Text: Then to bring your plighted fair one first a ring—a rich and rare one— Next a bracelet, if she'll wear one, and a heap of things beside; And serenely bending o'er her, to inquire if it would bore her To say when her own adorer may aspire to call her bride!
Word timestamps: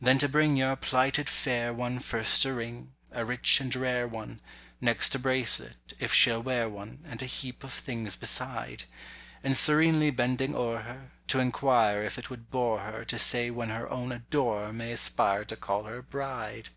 Then 0.00 0.16
to 0.16 0.26
bring 0.26 0.56
your 0.56 0.74
plighted 0.74 1.28
fair 1.28 1.70
one 1.74 1.98
first 1.98 2.46
a 2.46 2.52
ring—a 2.54 3.26
rich 3.26 3.60
and 3.60 3.76
rare 3.76 4.08
one— 4.08 4.40
Next 4.80 5.14
a 5.14 5.18
bracelet, 5.18 5.92
if 5.98 6.14
she'll 6.14 6.42
wear 6.42 6.66
one, 6.66 7.00
and 7.04 7.20
a 7.20 7.26
heap 7.26 7.62
of 7.62 7.70
things 7.70 8.16
beside; 8.16 8.84
And 9.44 9.54
serenely 9.54 10.10
bending 10.12 10.54
o'er 10.54 10.78
her, 10.78 11.10
to 11.26 11.40
inquire 11.40 12.02
if 12.02 12.16
it 12.16 12.30
would 12.30 12.50
bore 12.50 12.78
her 12.80 13.04
To 13.04 13.18
say 13.18 13.50
when 13.50 13.68
her 13.68 13.86
own 13.90 14.12
adorer 14.12 14.72
may 14.72 14.92
aspire 14.92 15.44
to 15.44 15.56
call 15.56 15.84
her 15.84 16.00
bride! 16.00 16.70